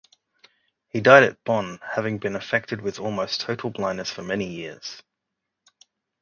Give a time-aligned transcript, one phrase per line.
[0.89, 5.03] He died at Bonn, having been affected with almost total blindness for many years.